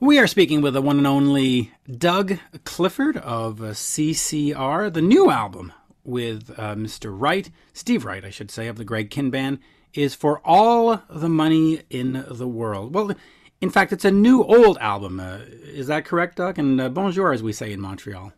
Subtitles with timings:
[0.00, 5.28] We are speaking with the one and only Doug Clifford of uh, CCR, the new
[5.28, 5.72] album
[6.04, 7.12] with uh, Mr.
[7.12, 9.58] Wright, Steve Wright, I should say, of the Greg Kihn Band,
[9.94, 12.94] is For All the Money in the World.
[12.94, 13.12] Well,
[13.60, 15.18] in fact, it's a new old album.
[15.18, 16.60] Uh, is that correct, Doug?
[16.60, 18.32] And uh, bonjour, as we say in Montreal.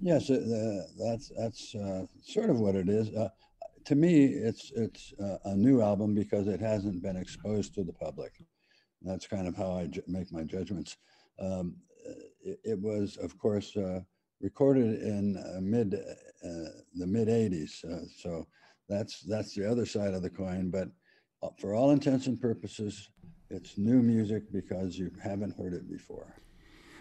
[0.00, 3.10] Yes, uh, that's that's uh, sort of what it is.
[3.84, 5.14] To me, it's it's
[5.44, 8.32] a new album because it hasn't been exposed to the public.
[9.06, 10.96] That's kind of how I make my judgments.
[11.38, 11.76] Um,
[12.44, 14.00] it, it, was, of course, uh,
[14.40, 17.84] recorded in uh, mid uh, the mid '80s,
[18.20, 18.46] so
[18.88, 20.70] that's that's the other side of the coin.
[20.70, 20.88] But
[21.58, 23.10] for all intents and purposes,
[23.50, 26.34] it's new music because you haven't heard it before.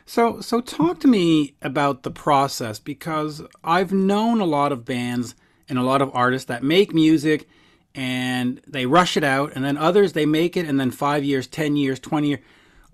[0.05, 5.33] So, so talk to me about the process because I've known a lot of bands
[5.67, 7.47] and a lot of artists that make music
[7.95, 11.47] and they rush it out, and then others they make it, and then five years,
[11.47, 12.41] ten years, twenty years.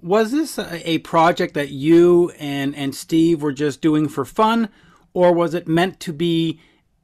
[0.02, 4.70] Was this a, a project that you and and Steve were just doing for fun,
[5.13, 6.60] or was it meant to be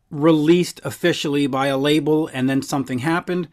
[0.10, 3.50] released officially by a label and then something happened?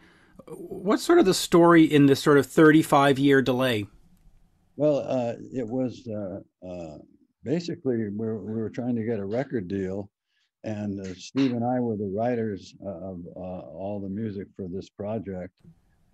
[0.47, 3.87] What's sort of the story in this sort of 35 year delay?
[4.77, 6.97] Well, uh, it was uh, uh,
[7.43, 10.09] basically we were, we were trying to get a record deal,
[10.65, 14.89] and uh, Steve and I were the writers of uh, all the music for this
[14.89, 15.53] project.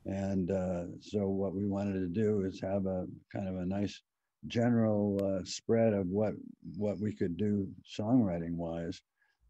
[0.06, 4.02] And uh, so, what we wanted to do is have a kind of a nice
[4.48, 6.34] general spread of what
[6.76, 9.02] what we could do songwriting wise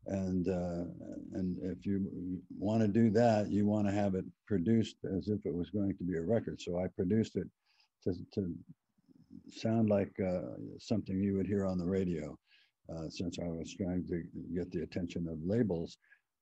[0.08, 0.86] and uh,
[1.34, 5.46] and if you want to do that, you want to have it produced as if
[5.46, 6.60] it was going to be a record.
[6.60, 7.48] So I produced it
[8.04, 8.54] to to
[9.50, 12.38] sound like uh, something you would hear on the radio,
[12.90, 14.24] uh, since I was trying to
[14.56, 15.98] get the attention of labels.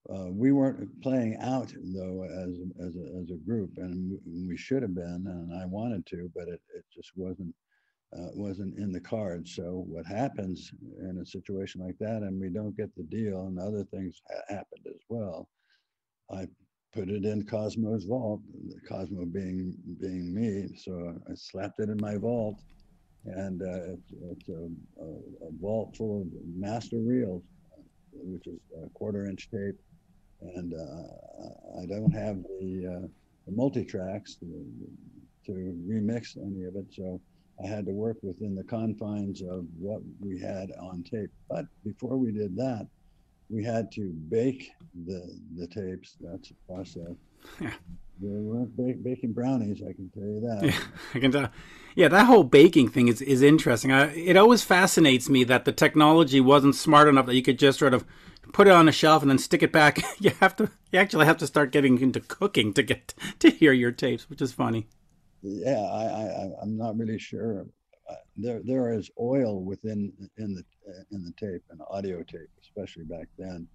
[0.09, 4.82] Uh, we weren't playing out though as as a, as a group, and we should
[4.82, 7.54] have been, and I wanted to, but it, it just wasn't
[8.16, 9.56] uh, wasn't in the cards.
[9.56, 13.60] So what happens in a situation like that, and we don't get the deal, and
[13.60, 15.48] other things ha- happened as well.
[16.32, 16.48] I
[16.94, 18.42] put it in Cosmo's vault,
[18.88, 20.76] Cosmo being being me.
[20.77, 22.56] So I slapped it in my vault,
[23.26, 24.70] and uh, it's, it's a,
[25.02, 27.44] a, a, vault full of master reels,
[28.14, 29.80] which is a quarter inch tape,
[30.56, 33.08] and uh, I don't have the, uh,
[33.46, 34.66] the multi tracks to,
[35.48, 35.52] to
[35.88, 36.86] remix any of it.
[36.92, 37.20] So
[37.64, 41.30] I had to work within the confines of what we had on tape.
[41.50, 42.88] But before we did that,
[43.50, 44.70] we had to bake
[45.06, 46.16] the the tapes.
[46.22, 47.16] That's a process.
[48.22, 50.64] They weren't bake, baking brownies, I can tell you that.
[50.64, 50.80] Yeah,
[51.14, 51.50] I can tell.
[51.96, 53.92] Yeah, that whole baking thing is, is interesting.
[53.92, 57.80] I, it always fascinates me that the technology wasn't smart enough that you could just
[57.80, 58.06] sort of
[58.54, 60.02] put it on a shelf and then stick it back.
[60.20, 63.74] you have to, you actually have to start getting into cooking to get to hear
[63.74, 64.88] your tapes, which is funny
[65.42, 67.66] yeah, I, I I'm not really sure.
[68.10, 70.64] Uh, there there is oil within in the
[71.12, 73.68] in the tape and audio tape, especially back then,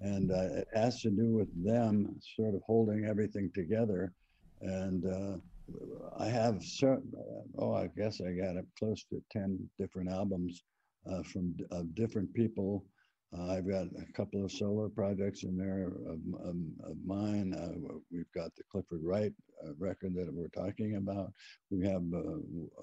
[0.00, 4.12] and uh, it has to do with them sort of holding everything together.
[4.60, 5.36] And uh,
[6.18, 7.12] I have certain,
[7.58, 10.62] oh, I guess I got up close to ten different albums
[11.10, 11.54] uh, from
[11.94, 12.84] different people
[13.36, 17.52] uh, I've got a couple of solo projects in there of, of, mine.
[17.52, 19.32] Uh, we've got the Clifford Wright
[19.64, 21.32] uh, record that we're talking about.
[21.70, 22.02] We have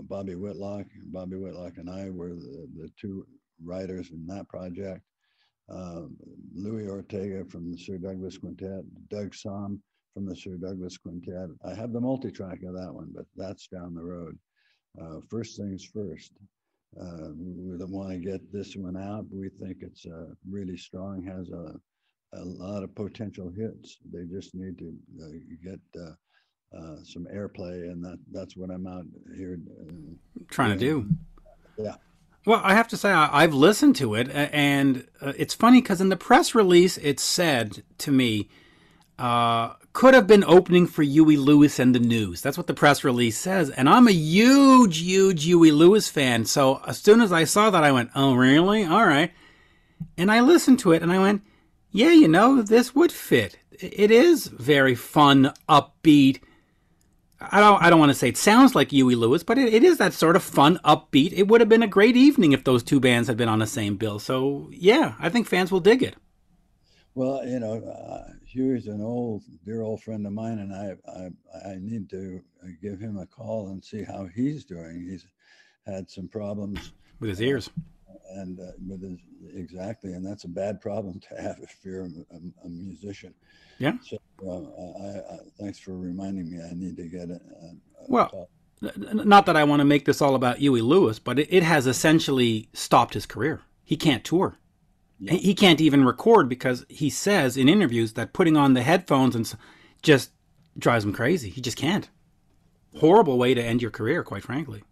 [0.01, 0.87] Bobby Whitlock.
[1.05, 3.25] Bobby Whitlock and I were the, the two
[3.63, 5.01] writers in that project.
[5.73, 6.17] Um,
[6.53, 9.79] Louis Ortega from the Sir Douglas Quintet, Doug Sahm
[10.13, 11.49] from the Sir Douglas Quintet.
[11.63, 14.37] I have the multi-track of that one, but that's down the road.
[15.01, 16.33] Uh, first things first.
[16.99, 19.25] Uh, we want to get this one out.
[19.31, 21.75] We think it's uh, really strong, has a,
[22.37, 23.97] a lot of potential hits.
[24.11, 24.93] They just need to
[25.23, 25.29] uh,
[25.63, 29.05] get uh, uh, some airplay, and that that's what I'm out
[29.37, 31.07] here uh, trying to do.
[31.77, 31.95] Yeah.
[32.45, 36.09] Well, I have to say, I, have listened to it, and it's funny because in
[36.09, 38.49] the press release, it said to me,
[39.19, 42.41] uh, could have been opening for Huey Lewis and the News.
[42.41, 43.69] That's what the press release says.
[43.69, 46.45] And I'm a huge, huge Huey Lewis fan.
[46.45, 48.85] So as soon as I saw that, I went, oh, really?
[48.85, 49.31] All right.
[50.17, 51.43] And I listened to it and I went,
[51.91, 53.57] yeah, you know, this would fit.
[53.71, 56.39] It is very fun, upbeat.
[57.41, 59.83] I don't, I don't want to say it sounds like Huey Lewis, but it, it
[59.83, 61.33] is that sort of fun, upbeat.
[61.33, 63.67] It would have been a great evening if those two bands had been on the
[63.67, 64.19] same bill.
[64.19, 66.15] So, yeah, I think fans will dig it.
[67.15, 71.71] Well, you know, uh, Huey's an old, dear old friend of mine, and I, I,
[71.71, 72.41] I need to
[72.81, 75.07] give him a call and see how he's doing.
[75.09, 75.25] He's
[75.85, 78.00] had some problems with his ears, uh,
[78.31, 79.19] and uh, his
[79.53, 83.33] exactly, and that's a bad problem to have if you're a, a musician.
[83.79, 83.93] Yeah.
[84.03, 84.17] So,
[84.47, 86.59] uh, I, I, thanks for reminding me.
[86.63, 87.41] I need to get it.
[88.07, 88.29] well.
[88.29, 88.49] Call.
[88.97, 91.87] not that I want to make this all about Huey Lewis, but it, it has
[91.87, 93.61] essentially stopped his career.
[93.83, 94.57] He can't tour.
[95.19, 95.33] Yeah.
[95.33, 99.51] He can't even record because he says in interviews that putting on the headphones and
[100.01, 100.31] just
[100.77, 101.49] drives him crazy.
[101.49, 102.09] He just can't.
[102.99, 104.83] Horrible way to end your career, quite frankly.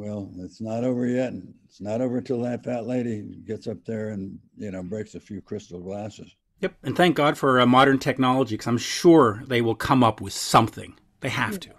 [0.00, 1.34] Well, it's not over yet.
[1.66, 5.20] It's not over until that fat lady gets up there and you know breaks a
[5.20, 6.34] few crystal glasses.
[6.60, 10.22] Yep, and thank God for uh, modern technology because I'm sure they will come up
[10.22, 10.98] with something.
[11.20, 11.70] They have to.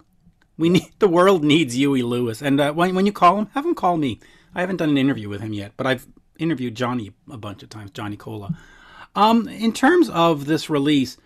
[0.56, 3.66] We need the world needs Huey Lewis, and uh, when when you call him, have
[3.66, 4.20] him call me.
[4.54, 6.06] I haven't done an interview with him yet, but I've
[6.38, 8.56] interviewed Johnny a bunch of times, Johnny Colla.
[9.16, 11.16] Um, in terms of this release,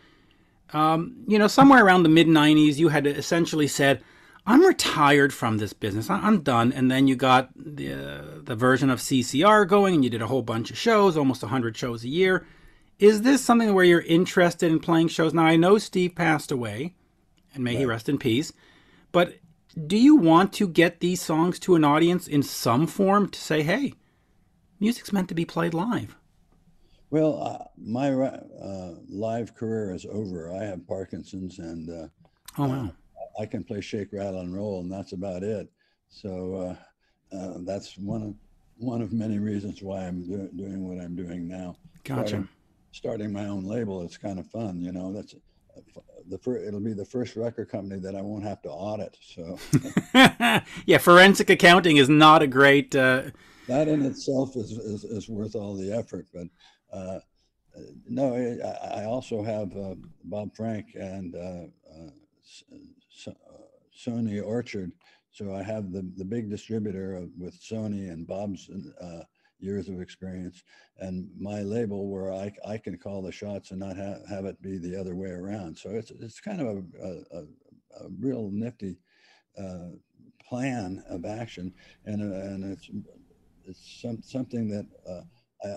[0.73, 4.03] um, you know, somewhere around the mid '90s, you had essentially said,
[4.47, 6.09] "I'm retired from this business.
[6.09, 10.11] I'm done." And then you got the uh, the version of CCR going, and you
[10.11, 12.47] did a whole bunch of shows, almost 100 shows a year.
[12.99, 15.35] Is this something where you're interested in playing shows?
[15.35, 16.95] Now, I know Steve passed away,
[17.55, 17.81] and may right.
[17.81, 18.53] he rest in peace.
[19.13, 19.37] But
[19.87, 23.63] do you want to get these songs to an audience in some form to say,
[23.63, 23.93] hey,
[24.81, 26.17] music's meant to be played live?
[27.11, 30.53] Well, uh, my uh, live career is over.
[30.53, 32.09] I have Parkinson's, and uh,
[32.59, 32.93] oh wow,
[33.39, 35.69] I can play shake, rattle, and roll, and that's about it.
[36.09, 36.77] So
[37.33, 38.35] uh, uh, that's one of
[38.79, 41.77] one of many reasons why I'm do- doing what I'm doing now.
[42.05, 42.27] Gotcha.
[42.29, 42.49] Starting,
[42.93, 45.13] starting my own label, it's kind of fun, you know.
[45.13, 45.35] That's
[46.29, 49.17] the first, it'll be the first record company that I won't have to audit.
[49.21, 49.59] So,
[50.87, 52.95] yeah, forensic accounting is not a great.
[52.95, 53.25] Uh...
[53.69, 56.47] That in itself is, is, is worth all the effort, but
[56.93, 57.19] uh,
[58.09, 62.11] no, I, I, also have uh, Bob Frank and uh, uh,
[63.97, 64.93] Sony Orchard.
[65.31, 68.71] So I have the, the big distributor of, with Sony and Bob's
[69.01, 69.23] uh,
[69.59, 70.63] years of experience
[70.99, 74.61] and my label where I, I can call the shots and not have, have it
[74.63, 75.77] be the other way around.
[75.77, 78.99] So it's, it's kind of a, a, a real nifty
[79.59, 79.91] uh,
[80.47, 81.73] plan of action.
[82.05, 82.91] And, uh, and it's,
[83.65, 85.23] it's some, something that uh,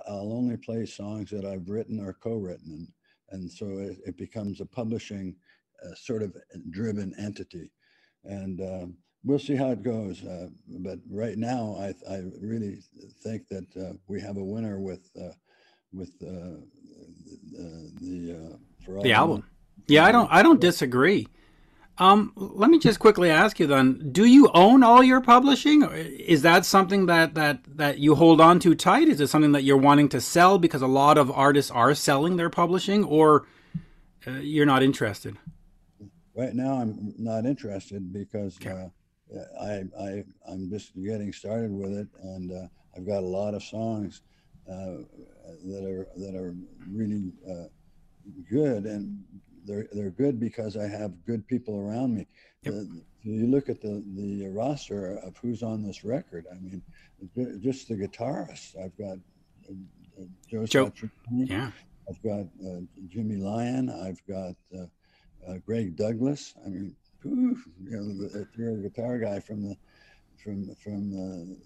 [0.08, 2.72] I, will only play songs that I've written or co-written.
[2.72, 5.49] And, and so it, it becomes a publishing uh,
[5.96, 6.36] sort of
[6.70, 7.72] driven entity.
[8.24, 10.24] And um, we'll see how it goes.
[10.24, 10.48] Uh,
[10.80, 12.80] but right now, I, I really
[13.24, 15.34] think that uh, we have a winner with uh,
[15.94, 16.62] with uh,
[17.52, 19.46] the, the for the album.
[19.88, 21.28] Yeah, I don't I don't disagree.
[21.98, 25.84] Um, let me just quickly ask you then: Do you own all your publishing?
[25.84, 29.10] Is that something that that that you hold on to tight?
[29.10, 32.38] Is it something that you're wanting to sell because a lot of artists are selling
[32.38, 33.48] their publishing, or
[34.26, 35.38] uh, you're not interested?
[36.36, 38.90] Right now, I'm not interested because uh,
[39.60, 43.64] I, I I'm just getting started with it, and uh, I've got a lot of
[43.64, 44.22] songs
[44.70, 45.04] uh,
[45.66, 46.56] that are that are
[46.90, 47.68] really uh,
[48.50, 49.24] good, and
[49.66, 52.28] they're they're good because I have good people around me.
[52.64, 52.74] Yep.
[52.74, 56.46] The, you look at the the roster of who's on this record.
[56.52, 56.82] I mean,
[57.62, 58.78] just the guitarists.
[58.78, 59.18] I've got
[59.70, 60.66] uh, Joe.
[60.66, 60.92] Joe.
[61.32, 61.72] Yeah.
[62.10, 63.90] I've got uh, Jimmy Lyon.
[63.90, 64.56] I've got
[65.48, 66.54] uh, Greg Douglas.
[66.66, 69.76] I mean, you know, if you're a guitar guy from the,
[70.44, 71.58] from from the,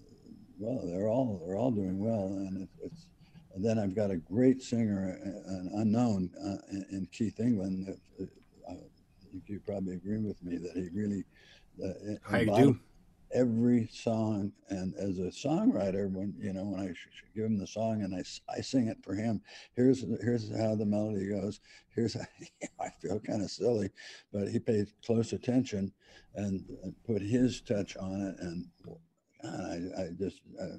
[0.58, 3.06] well, they're all they're all doing well, and it, it's.
[3.54, 5.16] And then I've got a great singer,
[5.46, 7.86] an unknown, uh, in, in, Keith England.
[8.20, 8.24] Uh,
[8.68, 8.74] I
[9.30, 11.22] think you probably agree with me that he really.
[11.80, 12.80] Uh, I do
[13.34, 16.92] every song and as a songwriter when you know when i
[17.34, 18.22] give him the song and i,
[18.52, 19.42] I sing it for him
[19.74, 21.60] here's here's how the melody goes
[21.94, 22.26] here's how,
[22.80, 23.90] i feel kind of silly
[24.32, 25.92] but he paid close attention
[26.34, 28.66] and, and put his touch on it and
[29.44, 30.78] I, I just uh,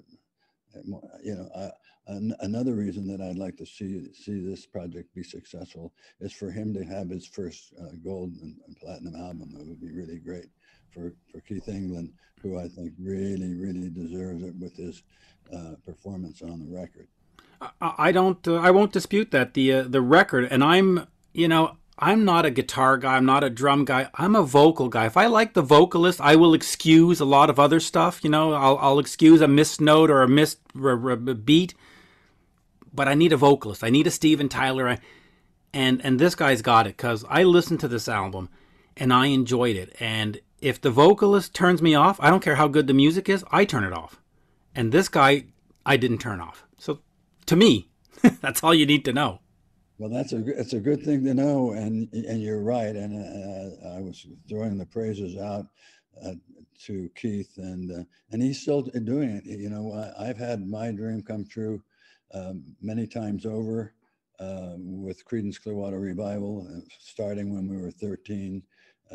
[1.24, 1.72] you know
[2.08, 6.74] another reason that I'd like to see see this project be successful is for him
[6.74, 9.56] to have his first uh, gold and, and platinum album.
[9.60, 10.50] It would be really great
[10.96, 15.04] for, for Keith England, who I think really, really deserves it with his
[15.54, 17.08] uh, performance on the record.
[17.82, 18.46] I don't.
[18.48, 22.46] Uh, I won't dispute that the uh, the record, and I'm you know I'm not
[22.46, 23.16] a guitar guy.
[23.16, 24.10] I'm not a drum guy.
[24.16, 25.06] I'm a vocal guy.
[25.06, 28.24] If I like the vocalist, I will excuse a lot of other stuff.
[28.24, 31.74] You know, I'll, I'll excuse a missed note or a missed r- r- beat.
[32.94, 33.84] But I need a vocalist.
[33.84, 34.98] I need a Steven Tyler.
[35.74, 38.50] And and this guy's got it because I listened to this album
[38.98, 39.96] and I enjoyed it.
[40.00, 43.46] And if the vocalist turns me off, I don't care how good the music is,
[43.52, 44.20] I turn it off.
[44.74, 45.46] And this guy,
[45.86, 46.66] I didn't turn off.
[46.80, 47.02] So
[47.46, 47.90] to me,
[48.42, 49.42] that's all you need to know.
[50.00, 52.96] Well, that's a it's a good thing to know, and and you're right.
[52.96, 55.68] And uh, I was throwing the praises out
[56.22, 56.34] uh,
[56.86, 59.46] to Keith, and uh, and he's still doing it.
[59.46, 61.82] You know, I, have had my dream come true
[62.34, 63.94] um, many times over
[64.40, 68.64] uh, with Creedence Clearwater Revival, uh, starting when we were 13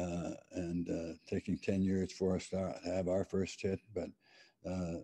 [0.01, 3.81] uh, and uh, taking 10 years for us to have our first hit.
[3.95, 4.09] But
[4.69, 5.01] uh,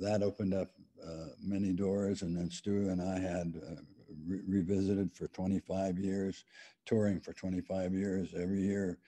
[0.00, 0.70] that opened up
[1.04, 2.22] uh, many doors.
[2.22, 3.80] And then Stu and I had uh,
[4.26, 6.44] re- revisited for 25 years,
[6.86, 8.98] touring for 25 years every year,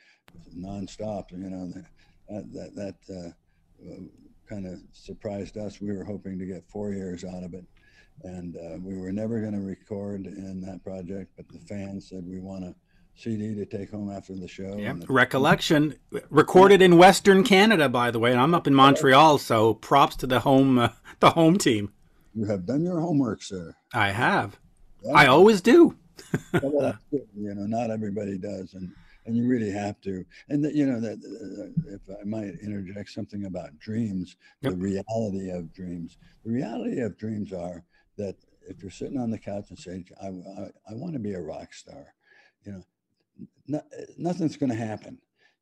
[0.57, 1.31] nonstop.
[1.33, 1.73] You know,
[2.29, 2.75] that, that,
[3.09, 4.01] that uh,
[4.49, 5.81] kind of surprised us.
[5.81, 7.65] We were hoping to get four years out of it.
[8.23, 12.41] And we were never going to record in that project, but the fans said we
[12.41, 12.75] want a
[13.17, 14.77] CD to take home after the show.
[14.77, 15.95] Yeah, the- recollection
[16.31, 18.31] recorded in Western Canada, by the way.
[18.33, 20.89] And I'm up in Montreal, so props to the home uh,
[21.21, 21.93] the home team.
[22.35, 23.75] you have done your homework, sir.
[23.95, 24.59] I have.
[25.03, 25.13] Yeah.
[25.13, 25.97] I always do.
[26.63, 26.97] Well.
[27.11, 28.91] You know, not everybody does, and
[29.27, 30.25] and you really have to.
[30.49, 34.73] And that you know that uh, if I might interject something about dreams, Yep.
[34.73, 36.17] the reality of dreams.
[36.45, 37.85] The reality of dreams are
[38.17, 38.37] that
[38.69, 41.41] if you're sitting on the couch and saying, "I I, I want to be a
[41.41, 42.15] rock star,"
[42.65, 42.83] you know,
[43.69, 43.83] no,
[44.19, 45.19] nothing's going to happen.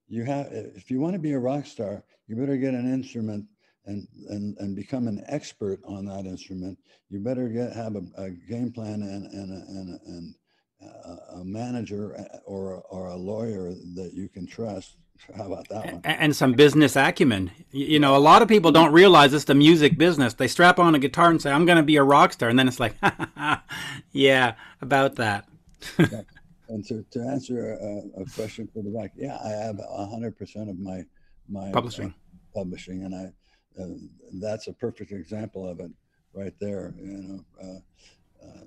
[0.08, 3.46] You have if you want to be a rock star, you better get an instrument.
[3.87, 6.78] And, and, and become an expert on that instrument.
[7.11, 10.34] You better get have a, a game plan and and a, and, a, and
[10.80, 14.96] a- a manager uh, or or a lawyer that you can trust.
[15.37, 16.00] How about that one?
[16.04, 17.50] And some business acumen.
[17.73, 20.34] You know, a lot of people don't realize it's the music business.
[20.34, 22.49] They strap on a guitar and say, I'm going to be a rock star.
[22.49, 22.96] And then it's like,
[24.12, 25.46] yeah, about that.
[26.68, 30.37] And to, to answer a, a question for the back, yeah, I have a hundred
[30.38, 31.04] percent of my
[31.49, 32.14] my uh, Publishing.
[32.54, 33.88] publishing, and I uh,
[34.40, 35.90] that's a perfect example of it
[36.33, 36.94] right there.
[36.99, 38.64] You know, uh, uh,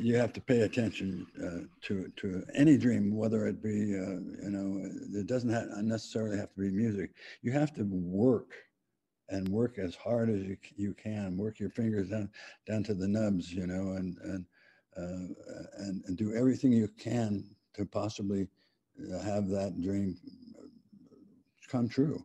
[0.00, 4.50] you have to pay attention uh, to to any dream, whether it be uh, you
[4.50, 7.10] know, it doesn't have, necessarily have to be music.
[7.42, 8.50] You have to work
[9.28, 11.36] and work as hard as you you can.
[11.36, 12.30] Work your fingers down
[12.66, 14.44] down to the nubs, you know, and and
[14.98, 18.48] and, and do everything you can to possibly
[19.12, 20.16] uh, have that dream
[20.58, 20.66] uh,
[21.68, 22.24] come true.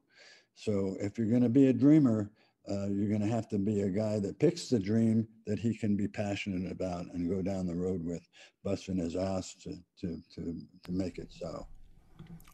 [0.55, 2.31] So if you're going to be a dreamer,
[2.69, 5.75] uh, you're going to have to be a guy that picks the dream that he
[5.75, 8.27] can be passionate about and go down the road with,
[8.63, 11.67] busting his ass to to to, to make it so.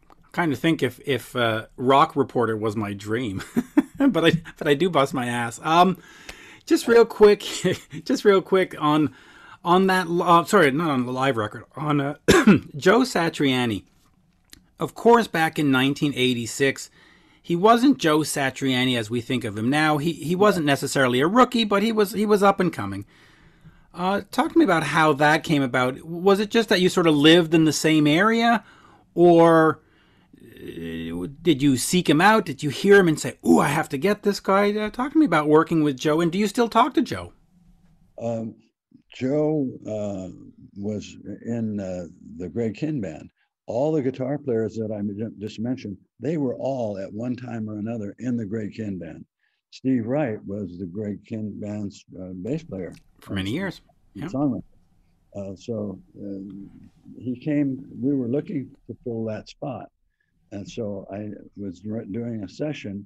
[0.09, 3.43] I kind of think if if uh, rock reporter was my dream,
[3.99, 5.59] but I but I do bust my ass.
[5.63, 5.97] Um,
[6.65, 7.41] just real quick,
[8.03, 9.13] just real quick on
[9.63, 10.07] on that.
[10.07, 11.65] Uh, sorry, not on the live record.
[11.75, 12.15] On uh,
[12.75, 13.83] Joe Satriani.
[14.79, 16.89] Of course, back in 1986,
[17.41, 19.97] he wasn't Joe Satriani as we think of him now.
[19.97, 23.05] He he wasn't necessarily a rookie, but he was he was up and coming.
[23.93, 26.03] Uh, talk to me about how that came about.
[26.03, 28.63] Was it just that you sort of lived in the same area,
[29.15, 29.81] or
[31.41, 32.45] did you seek him out?
[32.45, 34.71] Did you hear him and say, "Ooh, I have to get this guy"?
[34.71, 37.33] Uh, talk to me about working with Joe, and do you still talk to Joe?
[38.21, 38.55] Um,
[39.13, 40.29] Joe uh,
[40.75, 42.05] was in uh,
[42.37, 43.29] the Greg Kihn band.
[43.67, 45.01] All the guitar players that I
[45.39, 49.25] just mentioned, they were all at one time or another in the Greg Kihn band.
[49.71, 52.93] Steve Wright was the Greg Kihn band's uh, bass player.
[53.21, 53.81] For many years.
[54.15, 54.27] Yeah.
[54.27, 54.63] songwriter.
[55.35, 56.39] Uh, so uh,
[57.19, 59.85] he came, we were looking to fill that spot.
[60.51, 63.05] And so I was doing a session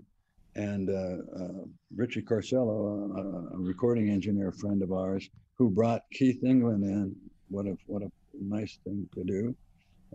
[0.55, 6.43] and uh, uh, Richie Corsello, a, a recording engineer friend of ours, who brought Keith
[6.43, 7.15] England in,
[7.49, 9.55] what a, what a nice thing to do.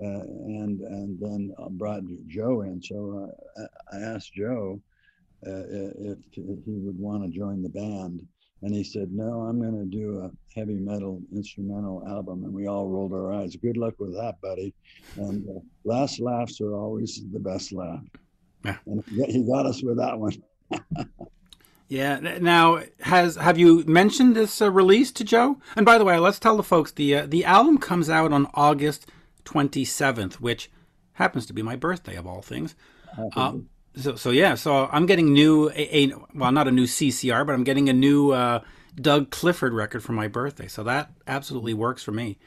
[0.01, 2.81] Uh, and and then uh, brought Joe in.
[2.81, 4.81] So uh, I I asked Joe
[5.47, 8.27] uh, if he would want to join the band.
[8.63, 12.45] And he said, No, I'm going to do a heavy metal instrumental album.
[12.45, 13.55] And we all rolled our eyes.
[13.57, 14.75] Good luck with that, buddy.
[15.17, 18.03] And uh, last laughs are always the best laugh.
[18.65, 18.77] Yeah.
[18.87, 20.43] And he got us with that one.
[21.89, 22.21] Yeah.
[22.21, 25.59] Now, has have you mentioned this uh, release to Joe?
[25.75, 28.47] And by the way, let's tell the folks the uh, the album comes out on
[28.55, 29.07] August
[29.45, 30.71] twenty seventh, which
[31.15, 32.75] happens to be my birthday of all things.
[33.35, 33.55] Uh,
[33.97, 37.55] so, so yeah, so I'm getting new a, a well, not a new CCR, but
[37.55, 38.61] I'm getting a new uh,
[38.95, 40.69] Doug Clifford record for my birthday.
[40.69, 42.39] So that absolutely works for me.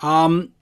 [0.00, 0.52] Um,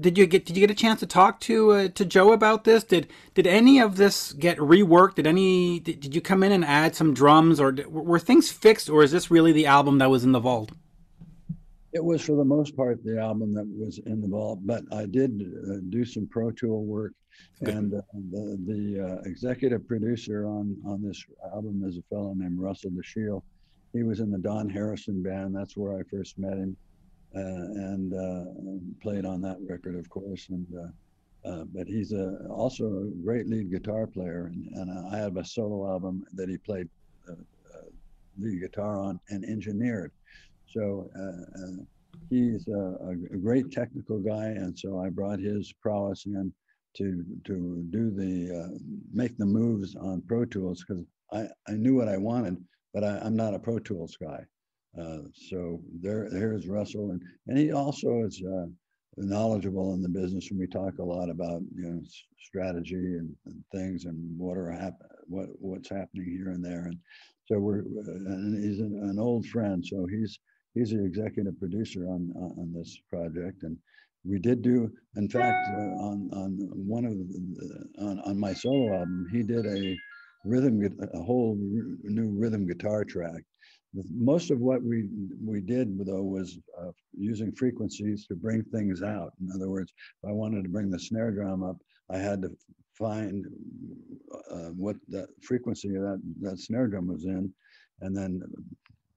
[0.00, 2.64] did you get did you get a chance to talk to uh, to Joe about
[2.64, 2.84] this?
[2.84, 5.16] Did did any of this get reworked?
[5.16, 8.50] Did any did, did you come in and add some drums, or did, were things
[8.50, 10.72] fixed, or is this really the album that was in the vault?
[11.92, 15.06] It was for the most part the album that was in the vault, but I
[15.06, 17.12] did uh, do some Pro Tool work,
[17.64, 17.74] Good.
[17.74, 22.60] and uh, the the uh, executive producer on on this album is a fellow named
[22.60, 23.42] Russell DaShiell.
[23.92, 25.56] He was in the Don Harrison band.
[25.56, 26.76] That's where I first met him,
[27.34, 28.44] and uh,
[29.02, 30.48] played on that record, of course.
[30.48, 30.88] And uh,
[31.48, 35.44] uh, but he's a also a great lead guitar player, and, and I have a
[35.44, 36.88] solo album that he played
[37.28, 37.88] uh, uh,
[38.38, 40.12] lead guitar on and engineered.
[40.66, 41.84] So uh, uh,
[42.28, 46.52] he's a, a great technical guy, and so I brought his prowess in
[46.96, 48.78] to to do the uh,
[49.12, 52.56] make the moves on Pro Tools because I I knew what I wanted,
[52.92, 54.44] but I, I'm not a Pro Tools guy.
[55.00, 58.66] Uh, so there there's Russell, and and he also is uh,
[59.16, 62.00] knowledgeable in the business, and we talk a lot about you know
[62.40, 66.98] strategy and, and things and what are hap- what what's happening here and there, and
[67.46, 70.38] so we're and he's an, an old friend, so he's
[70.74, 73.76] he's the executive producer on on this project, and
[74.24, 78.92] we did do, in fact, uh, on on one of the, on on my solo
[78.94, 79.96] album, he did a
[80.44, 80.80] rhythm
[81.14, 83.42] a whole new rhythm guitar track.
[84.10, 85.08] Most of what we
[85.42, 89.32] we did though was uh, using frequencies to bring things out.
[89.40, 89.92] In other words,
[90.22, 91.76] if I wanted to bring the snare drum up,
[92.10, 92.50] I had to
[92.94, 93.46] find
[94.50, 97.52] uh, what the frequency of that that snare drum was in,
[98.02, 98.42] and then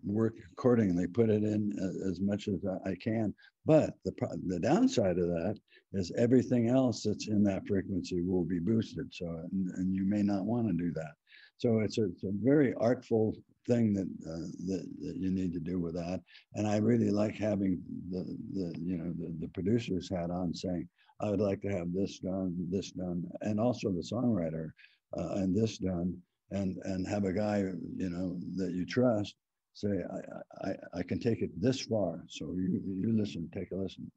[0.03, 1.73] work accordingly, put it in
[2.09, 3.33] as much as I can.
[3.65, 4.13] But the,
[4.47, 5.59] the downside of that
[5.93, 9.13] is everything else that's in that frequency will be boosted.
[9.13, 11.13] So, and, and you may not want to do that.
[11.57, 13.35] So it's a, it's a very artful
[13.67, 16.21] thing that, uh, that, that you need to do with that.
[16.55, 20.87] And I really like having the, the you know the, the producers hat on saying,
[21.19, 24.69] I would like to have this done, this done, and also the songwriter
[25.17, 26.17] uh, and this done,
[26.51, 29.35] and and have a guy you know that you trust
[29.73, 32.23] say, I, I, I can take it this far.
[32.27, 34.11] So you, you listen, take a listen,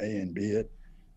[0.00, 0.70] A and B it.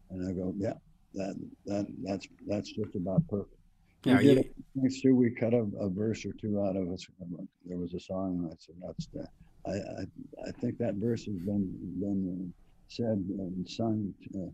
[0.09, 0.73] And I go, yeah,
[1.13, 1.35] that,
[1.65, 3.62] that, that's, that's just about perfect.
[4.03, 7.07] Yeah, we did Next year, we cut a, a, verse or two out of it.
[7.65, 9.27] There was a song, and I said, "That's that."
[9.65, 12.53] I, I, I think that verse has been been
[12.89, 14.49] said and sung uh,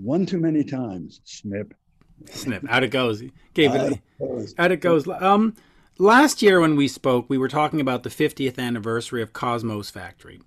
[0.00, 1.20] one too many times.
[1.24, 1.74] Snip,
[2.30, 2.64] snip.
[2.68, 3.22] Out it goes.
[3.52, 4.00] Gave it.
[4.58, 5.08] Out it goes.
[5.08, 5.54] Um,
[5.98, 10.40] Last year, when we spoke, we were talking about the 50th anniversary of Cosmo's Factory.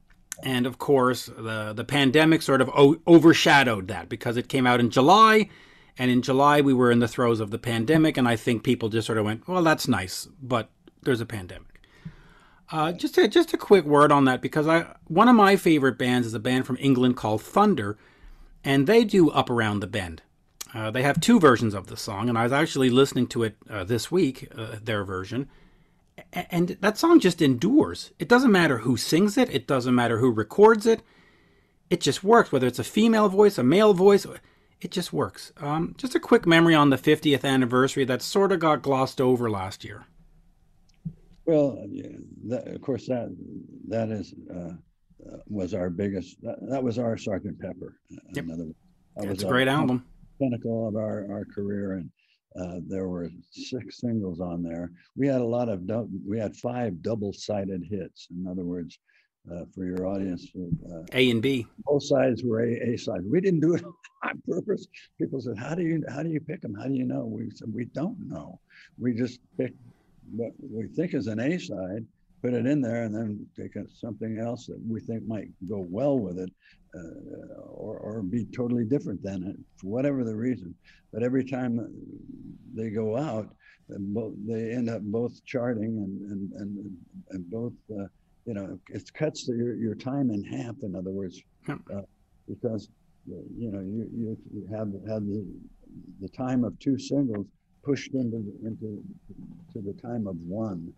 [0.43, 4.79] And of course, the, the pandemic sort of o- overshadowed that because it came out
[4.79, 5.49] in July.
[5.97, 8.17] And in July, we were in the throes of the pandemic.
[8.17, 10.69] And I think people just sort of went, well, that's nice, but
[11.03, 11.81] there's a pandemic.
[12.71, 15.97] Uh, just, a, just a quick word on that because I, one of my favorite
[15.97, 17.97] bands is a band from England called Thunder.
[18.63, 20.23] And they do Up Around the Bend.
[20.73, 23.55] Uh, they have two versions of the song, and I was actually listening to it
[23.69, 25.47] uh, this week, uh, their version,
[26.33, 28.11] and that song just endures.
[28.19, 31.01] It doesn't matter who sings it, it doesn't matter who records it.
[31.89, 34.25] It just works, whether it's a female voice, a male voice,
[34.85, 35.51] it just works.
[35.57, 39.49] Um, just a quick memory on the 50th anniversary that sort of got glossed over
[39.49, 40.05] last year.
[41.45, 41.85] Well,
[42.47, 43.35] that, of course, that
[43.87, 44.73] that is uh,
[45.27, 46.41] uh, was our biggest.
[46.41, 47.97] That, that, was our Sergeant Pepper.
[48.33, 48.45] Yep.
[48.45, 48.65] Another,
[49.17, 50.05] that it's a great album
[50.39, 52.09] pinnacle of our, our career and
[52.61, 54.91] uh, there were six singles on there.
[55.17, 55.81] We had a lot of,
[56.25, 58.29] we had five double-sided hits.
[58.31, 58.97] In other words,
[59.51, 60.47] uh, for your audience,
[60.91, 61.65] uh, A and B.
[61.85, 63.25] Both sides were A, A sides.
[63.29, 63.83] We didn't do it
[64.23, 64.87] on purpose.
[65.19, 66.73] People said, "How do you how do you pick them?
[66.73, 68.59] How do you know?" We said, "We don't know.
[68.97, 69.73] We just pick
[70.31, 72.05] what we think is an A side,
[72.41, 76.17] put it in there, and then take something else that we think might go well
[76.17, 76.49] with it,
[76.95, 80.73] uh, or, or be totally different than it for whatever the reason.
[81.13, 81.79] But every time
[82.73, 83.49] they go out,
[83.87, 86.97] they end up both charting and and and,
[87.29, 88.05] and both uh,
[88.45, 90.75] you know it cuts your, your time in half.
[90.83, 92.01] In other words, uh,
[92.47, 92.89] because
[93.27, 95.45] you know you, you have have the
[96.21, 97.47] the time of two singles
[97.83, 99.03] pushed into into
[99.73, 100.91] to the time of one.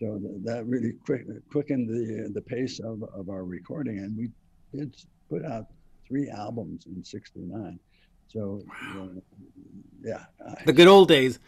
[0.00, 4.30] So that really quick, quickened the the pace of, of our recording, and we
[4.78, 4.94] did
[5.30, 5.66] put out
[6.06, 7.78] three albums in '69.
[8.28, 8.60] So,
[8.96, 9.06] uh,
[10.02, 10.24] yeah.
[10.64, 11.38] The good old days.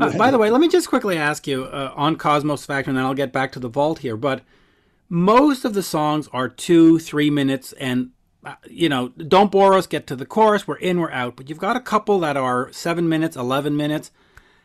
[0.00, 2.98] Uh, by the way, let me just quickly ask you uh, on Cosmos Factor, and
[2.98, 4.16] then I'll get back to the vault here.
[4.16, 4.42] But
[5.08, 8.10] most of the songs are two, three minutes, and
[8.44, 9.86] uh, you know, don't bore us.
[9.86, 10.66] Get to the chorus.
[10.66, 11.36] We're in, we're out.
[11.36, 14.10] But you've got a couple that are seven minutes, eleven minutes.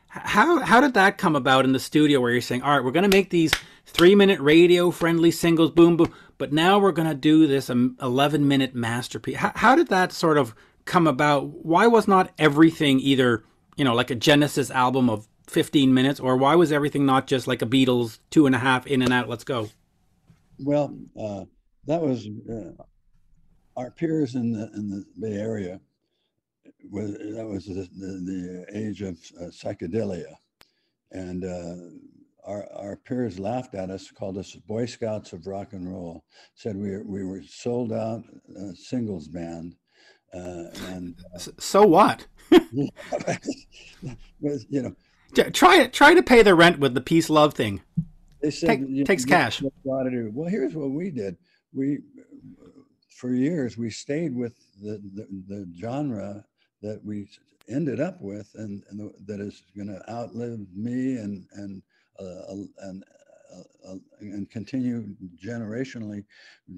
[0.07, 2.91] How how did that come about in the studio where you're saying, all right, we're
[2.91, 3.51] going to make these
[3.85, 7.97] three minute radio friendly singles, boom boom, but now we're going to do this um,
[8.01, 9.37] 11 minute masterpiece.
[9.37, 10.53] How, how did that sort of
[10.85, 11.65] come about?
[11.65, 13.43] Why was not everything either
[13.75, 17.47] you know like a Genesis album of 15 minutes, or why was everything not just
[17.47, 19.29] like a Beatles two and a half in and out?
[19.29, 19.69] Let's go.
[20.59, 21.45] Well, uh,
[21.85, 22.83] that was uh,
[23.75, 25.79] our peers in the in the Bay Area
[26.89, 30.35] was that was the, the, the age of uh, psychedelia,
[31.11, 31.75] and uh,
[32.45, 36.23] our our peers laughed at us, called us Boy Scouts of rock and roll.
[36.55, 38.23] Said we we were sold out
[38.57, 39.75] uh, singles band,
[40.33, 41.15] uh, and
[41.59, 42.27] so what?
[42.51, 42.91] you
[44.71, 44.95] know,
[45.51, 47.81] try try to pay the rent with the peace love thing.
[48.43, 49.63] They said Take, you takes cash.
[49.85, 51.37] Well, here's what we did.
[51.73, 51.99] We
[53.09, 56.43] for years we stayed with the, the, the genre
[56.81, 57.29] that we
[57.69, 61.81] ended up with and, and that is going to outlive me and and
[62.19, 63.05] uh, and
[63.55, 66.25] uh, uh, and continue generationally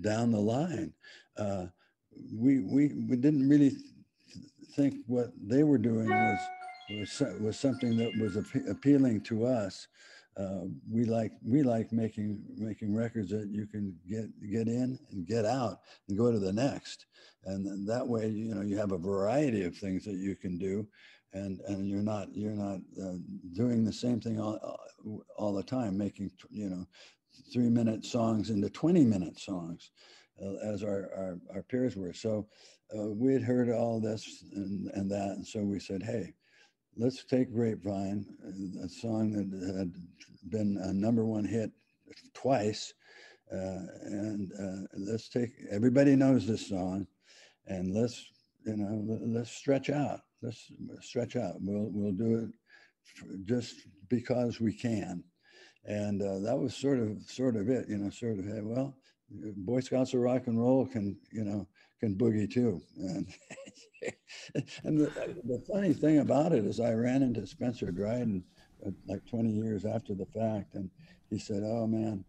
[0.01, 0.93] down the line.
[1.35, 1.65] Uh,
[2.31, 3.75] we we we didn't really
[4.75, 6.39] think what they were doing was
[6.91, 8.35] was was something that was
[8.69, 9.87] appealing to us.
[10.37, 15.25] Uh, we like we like making making records that you can get get in and
[15.25, 17.05] get out and go to the next,
[17.45, 20.85] and that way you know you have a variety of things that you can do,
[21.31, 23.15] and and you're not you're not uh,
[23.53, 24.59] doing the same thing all
[25.37, 26.85] all the time, making you know
[27.53, 29.91] three minute songs into 20 minute songs,
[30.43, 32.13] uh, as our, our our peers were.
[32.13, 32.45] So
[32.93, 36.33] uh, we had heard all this and and that, and so we said, hey
[36.97, 38.25] let's take Grapevine,
[38.83, 39.93] a song that had
[40.49, 41.71] been a number one hit
[42.33, 42.93] twice,
[43.51, 45.51] uh, and uh, let's take.
[45.71, 47.07] Everybody knows this song,
[47.67, 48.31] and let's
[48.65, 50.21] you know let's stretch out.
[50.41, 51.55] Let's stretch out.
[51.59, 53.75] We'll we'll do it just
[54.09, 55.23] because we can,
[55.85, 57.87] and uh, that was sort of sort of it.
[57.89, 58.95] You know, sort of hey, well,
[59.29, 61.67] Boy Scouts of rock and roll can you know
[61.99, 62.81] can boogie too.
[62.97, 63.27] And,
[64.83, 65.05] and the,
[65.45, 68.43] the, funny thing about it is I ran into Spencer Dryden
[68.85, 70.75] uh, like 20 years after the fact.
[70.75, 70.89] And
[71.29, 72.23] he said, oh man,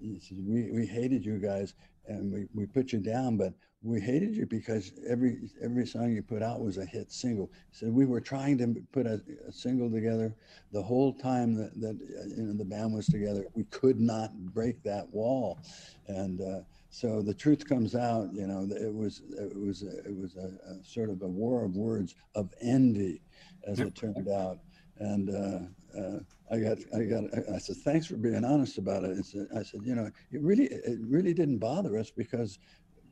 [0.00, 1.74] he said, we, we hated you guys
[2.06, 6.22] and we, we put you down, but we hated you because every every song you
[6.22, 7.50] put out was a hit single.
[7.72, 10.34] So we were trying to put a, a, single together
[10.70, 11.98] the whole time that, that
[12.36, 13.46] you know the band was together.
[13.54, 15.60] We could not break that wall,
[16.08, 18.28] and uh, so the truth comes out.
[18.32, 21.76] You know, it was it was it was a, a sort of a war of
[21.76, 23.22] words of envy,
[23.66, 24.58] as it turned out.
[24.98, 26.18] And uh, uh,
[26.50, 27.24] I got I got
[27.54, 29.16] I said thanks for being honest about it.
[29.56, 32.58] I said you know it really it really didn't bother us because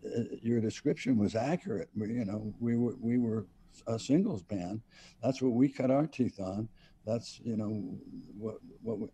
[0.04, 1.88] uh, your description was accurate.
[1.96, 3.46] We, you know we were we were
[3.86, 4.82] a singles band.
[5.22, 6.68] That's what we cut our teeth on.
[7.06, 7.96] That's you know
[8.36, 9.10] what what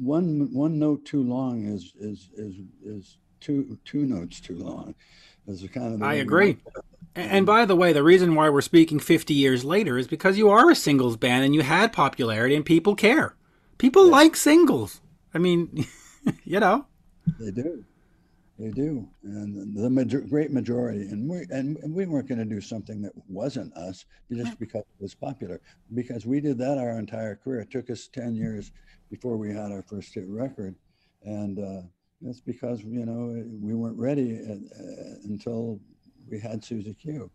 [0.00, 4.94] one one note too long is is is is two two notes too long.
[5.46, 6.58] Is kind of I agree.
[7.14, 10.50] And by the way, the reason why we're speaking 50 years later is because you
[10.50, 13.34] are a singles band and you had popularity and people care.
[13.78, 14.12] People yeah.
[14.12, 15.00] like singles.
[15.34, 15.86] I mean,
[16.44, 16.86] you know.
[17.40, 17.84] They do.
[18.58, 19.08] They do.
[19.24, 21.02] And the major- great majority.
[21.02, 25.02] And we, and we weren't going to do something that wasn't us just because it
[25.02, 25.60] was popular.
[25.94, 27.60] Because we did that our entire career.
[27.60, 28.70] It took us 10 years
[29.10, 30.74] before we had our first hit record,
[31.22, 31.82] and uh,
[32.20, 35.80] that's because you know we weren't ready at, uh, until
[36.30, 37.30] we had Suzie Q.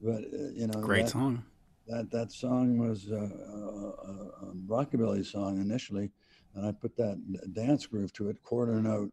[0.00, 1.44] But uh, you know, great that, song.
[1.86, 6.10] That that song was uh, a, a, rockabilly song initially,
[6.54, 7.20] and I put that
[7.54, 9.12] dance groove to it, quarter note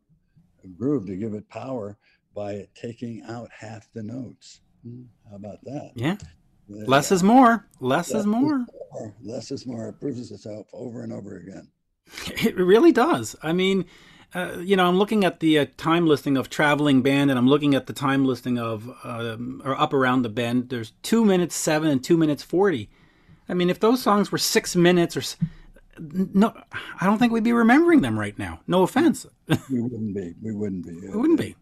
[0.78, 1.98] groove to give it power
[2.36, 4.62] by taking out half the notes.
[5.30, 5.92] How about that?
[5.96, 6.18] Yeah.
[6.68, 7.68] Less is more.
[7.80, 8.60] Less, Less is more.
[8.62, 9.16] Is more.
[9.22, 9.90] Less is more.
[9.90, 11.68] It proves itself over and over again.
[12.28, 13.36] It really does.
[13.42, 13.86] I mean,
[14.34, 17.48] uh, you know, I'm looking at the uh, time listing of Traveling Band, and I'm
[17.48, 20.70] looking at the time listing of um, or Up Around the Bend.
[20.70, 22.90] There's two minutes seven and two minutes forty.
[23.48, 25.22] I mean, if those songs were six minutes or
[26.00, 26.54] no,
[27.00, 28.60] I don't think we'd be remembering them right now.
[28.68, 29.26] No offense.
[29.48, 30.34] we wouldn't be.
[30.42, 31.00] We wouldn't be.
[31.00, 31.56] We wouldn't be.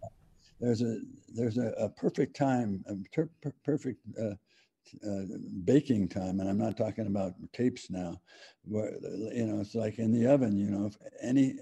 [0.60, 0.99] There's a
[1.36, 3.29] there's a, a perfect time, a ter-
[3.63, 4.34] perfect uh,
[5.08, 8.22] uh, baking time, and I'm not talking about tapes now.
[8.63, 8.91] Where
[9.34, 10.58] you know, it's like in the oven.
[10.58, 11.56] You know, if any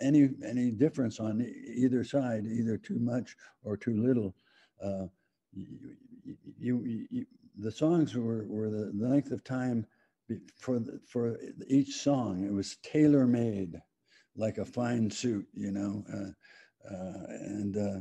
[0.00, 4.34] any any difference on either side, either too much or too little,
[4.82, 5.06] uh,
[5.52, 7.26] you, you, you,
[7.58, 9.86] the songs were were the, the length of time
[10.56, 12.44] for the, for each song.
[12.44, 13.80] It was tailor made,
[14.36, 15.46] like a fine suit.
[15.54, 18.00] You know, uh, uh, and uh,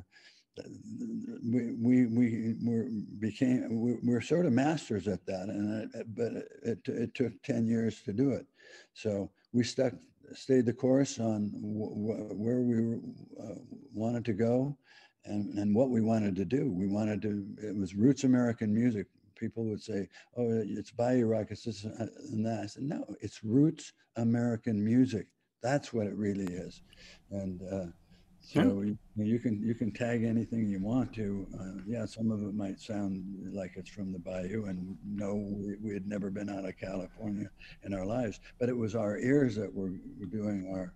[1.44, 2.88] we we we were
[3.20, 6.32] became we, we're sort of masters at that and it, but
[6.64, 8.46] it, it took 10 years to do it.
[8.94, 9.94] So we stuck
[10.34, 12.96] stayed the course on where we
[13.42, 13.56] uh,
[13.94, 14.78] wanted to go
[15.26, 16.72] and and what we wanted to do.
[16.72, 19.08] We wanted to it was roots american music.
[19.36, 22.62] People would say oh it's bayou rock it's this and that.
[22.64, 25.28] I said no it's roots american music.
[25.62, 26.82] That's what it really is.
[27.32, 27.88] And uh,
[28.46, 31.48] so you, you, can you can tag anything you want to.
[31.58, 35.76] Uh, yeah, some of it might sound like it's from the bayou, and no, we,
[35.82, 37.50] we, had never been out of California
[37.84, 38.42] in our lives.
[38.60, 40.94] But it was our ears that were, were doing our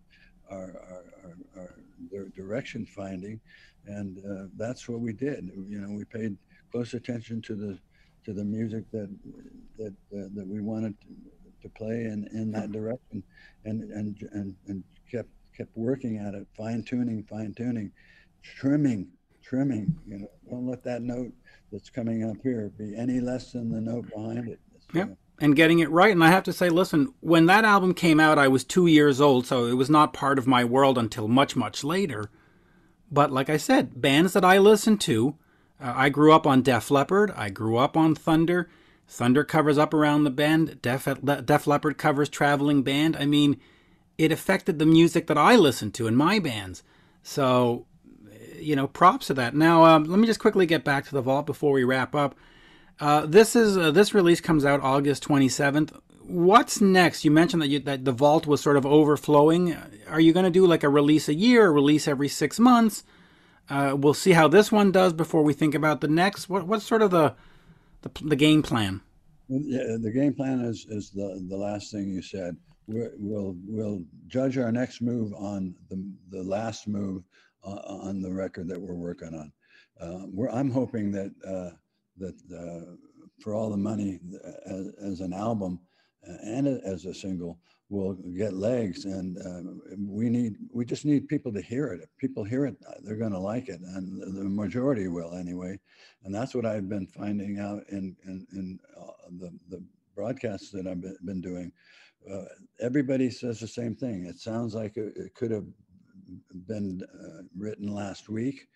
[0.51, 1.75] our, our, our,
[2.13, 3.39] our direction finding,
[3.85, 5.49] and uh, that's what we did.
[5.67, 6.37] You know, we paid
[6.71, 7.79] close attention to the
[8.25, 9.09] to the music that
[9.77, 11.07] that uh, that we wanted to,
[11.61, 13.23] to play in, in that direction,
[13.63, 17.91] and and and and kept kept working at it, fine tuning, fine tuning,
[18.43, 19.07] trimming,
[19.43, 19.95] trimming.
[20.07, 21.33] You know, don't let that note
[21.71, 24.59] that's coming up here be any less than the note behind it.
[24.79, 25.17] So, yep.
[25.39, 26.11] And getting it right.
[26.11, 29.21] And I have to say, listen, when that album came out, I was two years
[29.21, 32.31] old, so it was not part of my world until much, much later.
[33.11, 35.35] But like I said, bands that I listened to,
[35.79, 38.69] uh, I grew up on Def Leppard, I grew up on Thunder.
[39.07, 43.15] Thunder covers Up Around the Bend, Def, Def Leppard covers Traveling Band.
[43.15, 43.57] I mean,
[44.17, 46.83] it affected the music that I listened to in my bands.
[47.23, 47.85] So,
[48.59, 49.55] you know, props to that.
[49.55, 52.35] Now, um, let me just quickly get back to the vault before we wrap up.
[52.99, 55.99] Uh, this is uh, this release comes out August 27th.
[56.23, 57.23] What's next?
[57.23, 59.77] You mentioned that you, that the vault was sort of overflowing.
[60.09, 63.03] Are you going to do like a release a year, a release every six months?
[63.69, 66.49] Uh, we'll see how this one does before we think about the next.
[66.49, 67.35] What what's sort of the
[68.01, 69.01] the, the game plan?
[69.47, 74.71] The game plan is is the the last thing you said we'll we'll judge our
[74.71, 77.23] next move on the the last move
[77.63, 79.51] uh, on the record that we're working on.
[79.99, 81.75] Uh, I'm hoping that uh,
[82.17, 82.95] that uh,
[83.41, 85.79] for all the money uh, as, as, an album
[86.23, 89.37] and as a single will get legs, and
[89.97, 92.01] we need we just need people to hear it.
[92.01, 95.79] If people hear it, they're going to like it, and the majority will anyway.
[96.23, 98.79] And that's what I've been finding out in in, in
[99.39, 99.83] the the
[100.15, 101.71] broadcasts that I've been doing
[102.31, 102.45] uh,
[102.81, 104.25] everybody says the same thing.
[104.25, 105.65] It sounds like it, it could have
[106.67, 108.67] been uh, written last week,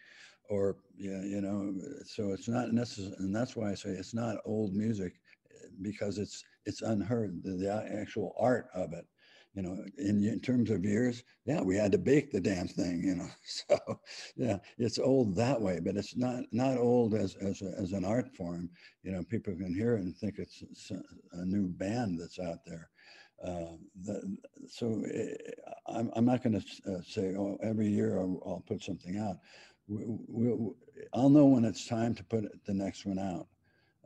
[0.50, 1.74] or yeah, you know.
[2.06, 5.14] So it's not necessary, and that's why I say it's not old music,
[5.82, 7.44] because it's it's unheard.
[7.44, 9.06] The, the actual art of it,
[9.54, 13.02] you know, in, in terms of years, yeah, we had to bake the damn thing,
[13.04, 13.28] you know.
[13.68, 14.00] So
[14.36, 18.06] yeah, it's old that way, but it's not not old as as, a, as an
[18.06, 18.70] art form.
[19.04, 20.64] You know, people can hear it and think it's
[21.34, 22.91] a new band that's out there.
[23.46, 28.42] Uh, the, so uh, I'm, I'm not going to uh, say, oh, every year I'll,
[28.46, 29.38] I'll put something out.
[29.88, 30.72] We, we,
[31.14, 33.48] I'll know when it's time to put the next one out.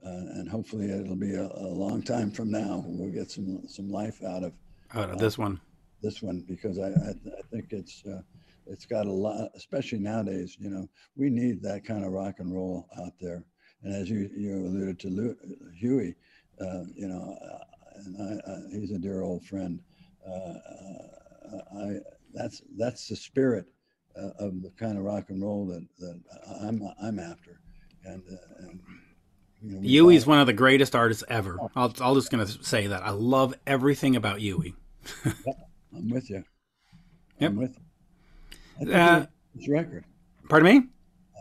[0.06, 2.84] Uh, and hopefully it'll be a, a, long time from now.
[2.86, 4.54] We'll get some some life out of
[4.94, 5.60] out of this one.
[6.04, 8.22] This one because I I, I think it's uh,
[8.68, 10.58] it's got a lot, especially nowadays.
[10.60, 13.46] You know, we need that kind of rock and roll out there.
[13.82, 15.36] And as you you alluded to,
[15.76, 16.16] Huey,
[16.62, 17.36] uh, you know,
[17.98, 19.80] and I, I, he's a dear old friend.
[20.28, 22.00] Uh, uh, I,
[22.34, 23.66] that's that's the spirit
[24.18, 26.20] uh, of the kind of rock and roll that, that
[26.62, 27.60] I'm I'm after,
[28.04, 28.80] and, uh, and
[29.62, 31.58] you know, Huey's one of the greatest artists ever.
[31.62, 31.70] Oh.
[31.76, 34.76] I'll, I'll just gonna say that I love everything about Huey.
[35.96, 36.44] I'm with you.
[37.40, 37.52] Yep.
[37.52, 37.78] I'm with
[38.82, 38.94] you.
[38.94, 40.04] Uh, this record.
[40.50, 40.88] Pardon me.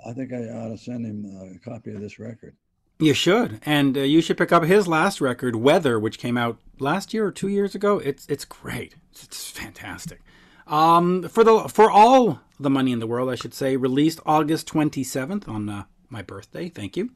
[0.06, 2.56] I think I ought to send him a copy of this record.
[2.98, 6.59] You should, and uh, you should pick up his last record, Weather, which came out
[6.78, 7.98] last year or two years ago.
[7.98, 8.94] It's it's great.
[9.11, 10.20] It's, fantastic.
[10.68, 14.68] Um, for the for all the money in the world, I should say, released August
[14.68, 16.68] twenty seventh on uh, my birthday.
[16.68, 17.11] Thank you.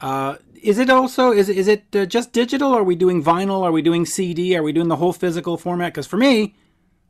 [0.00, 2.72] Uh, is it also is is it uh, just digital?
[2.72, 3.62] Are we doing vinyl?
[3.62, 4.56] Are we doing CD?
[4.56, 5.92] Are we doing the whole physical format?
[5.92, 6.54] Because for me,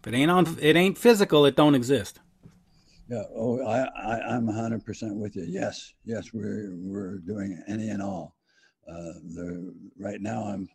[0.01, 1.45] if it ain't on, it ain't physical.
[1.45, 2.21] It don't exist.
[3.09, 3.23] Yeah.
[3.35, 5.45] Oh, I, I I'm 100 percent with you.
[5.49, 8.37] Yes, yes, we're we're doing any and all.
[8.89, 10.69] Uh, the right now I'm.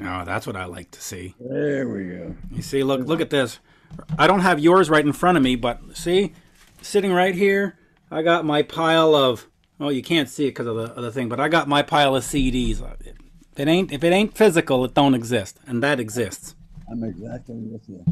[0.00, 1.34] Oh, that's what I like to see.
[1.40, 2.36] There we go.
[2.52, 3.58] You see, look, look at this.
[4.16, 6.34] I don't have yours right in front of me, but see,
[6.80, 7.78] sitting right here,
[8.10, 9.46] I got my pile of.
[9.78, 12.16] Well, you can't see it because of the other thing, but I got my pile
[12.16, 12.80] of CDs.
[13.00, 16.54] If it ain't if it ain't physical, it don't exist, and that exists.
[16.90, 18.04] I'm exactly with you.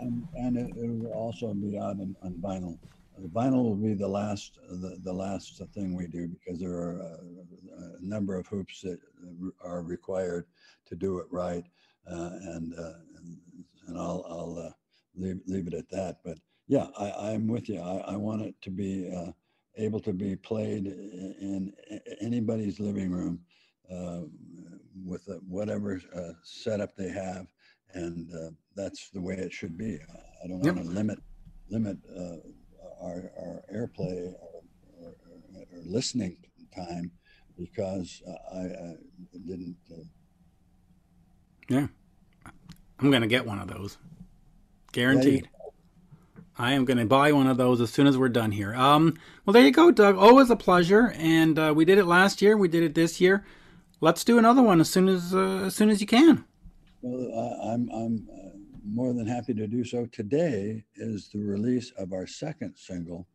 [0.00, 2.78] And, and it, it, will also be out on, on vinyl.
[3.18, 7.00] The vinyl will be the last the, the last thing we do because there are
[7.00, 7.18] a,
[7.78, 8.98] a number of hoops that
[9.62, 10.46] are required
[10.86, 11.64] to do it right,
[12.10, 13.38] uh, and, uh, and,
[13.88, 14.72] and I'll I'll uh,
[15.14, 16.18] leave leave it at that.
[16.24, 17.80] But yeah, I, I'm with you.
[17.80, 19.32] I, I want it to be uh,
[19.76, 21.72] able to be played in
[22.20, 23.40] anybody's living room
[23.90, 24.22] uh,
[25.04, 27.46] with whatever uh, setup they have
[27.96, 29.98] and uh, that's the way it should be.
[30.44, 31.18] I don't want to limit
[31.68, 32.36] limit uh,
[33.02, 34.54] our, our airplay or,
[35.02, 35.14] or,
[35.56, 36.36] or, listening
[36.74, 37.10] time
[37.58, 38.22] because
[38.54, 38.94] I, I
[39.46, 39.76] didn't.
[39.90, 40.04] Uh...
[41.68, 41.86] yeah,
[43.00, 43.96] I'm gonna get one of those,
[44.92, 45.48] guaranteed.
[46.58, 48.74] I am going to buy one of those as soon as we're done here.
[48.74, 50.16] Um, well, there you go, Doug.
[50.16, 52.56] Always a pleasure, and uh, we did it last year.
[52.56, 53.44] We did it this year.
[54.00, 56.46] Let's do another one as soon as uh, as soon as you can.
[57.06, 58.48] Well, I, am I'm, uh,
[58.84, 60.06] more than happy to do so.
[60.06, 63.28] Today is the release of our second single,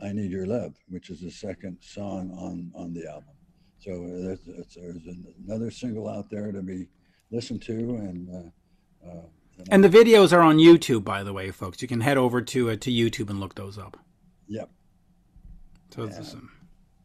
[0.00, 3.34] "I Need Your Love," which is the second song on on the album.
[3.80, 3.90] So
[4.22, 4.40] there's,
[4.74, 5.02] there's
[5.44, 6.88] another single out there to be
[7.32, 9.22] listened to, and uh, uh,
[9.68, 11.82] and the videos are on YouTube, by the way, folks.
[11.82, 13.96] You can head over to uh, to YouTube and look those up.
[14.46, 14.70] Yep.
[15.90, 16.18] So yeah.
[16.18, 16.50] um,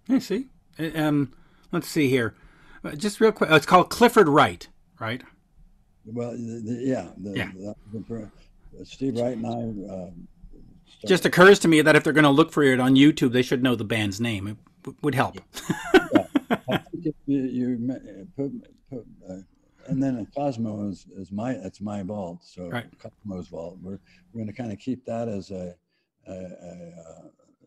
[0.07, 0.47] you see,
[0.93, 1.33] um,
[1.71, 2.35] let's see here,
[2.83, 3.49] uh, just real quick.
[3.49, 4.67] Oh, it's called Clifford Wright,
[4.99, 5.23] right?
[6.05, 7.73] Well, the, the, yeah, the, yeah.
[7.91, 9.93] The, Steve Wright and I.
[9.93, 10.09] Uh,
[11.05, 13.41] just occurs to me that if they're going to look for it on YouTube, they
[13.41, 14.47] should know the band's name.
[14.47, 15.37] It w- would help.
[16.13, 16.27] yeah.
[16.99, 18.51] you, you put,
[18.89, 19.37] put uh,
[19.87, 22.39] and then Cosmo is, is my that's my vault.
[22.43, 22.85] So right.
[22.99, 23.77] Cosmo's vault.
[23.81, 23.99] We're
[24.31, 25.75] we're going to kind of keep that as a,
[26.27, 27.23] a, a, a,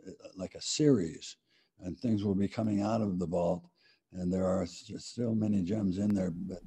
[0.09, 1.37] uh, like a series,
[1.81, 3.63] and things will be coming out of the vault.
[4.13, 6.61] And there are still many gems in there, but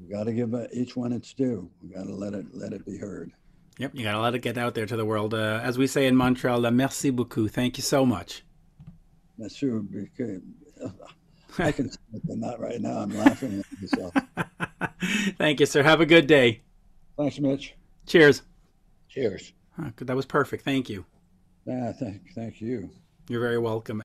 [0.00, 1.70] we got to give each one its due.
[1.82, 3.32] We got to let it let it be heard.
[3.78, 5.34] Yep, you got to let it get out there to the world.
[5.34, 7.50] Uh, as we say in Montreal, la merci beaucoup.
[7.50, 8.44] Thank you so much.
[9.38, 10.42] Merci beaucoup.
[11.58, 12.98] I can say it, but not right now.
[12.98, 14.14] I'm laughing at myself.
[15.38, 15.82] Thank you, sir.
[15.82, 16.62] Have a good day.
[17.16, 17.74] Thanks, Mitch.
[18.06, 18.42] Cheers.
[19.08, 19.52] Cheers.
[19.96, 20.64] that was perfect.
[20.64, 21.04] Thank you.
[21.66, 22.90] Yeah, thank, thank you.
[23.28, 24.02] You're very welcome.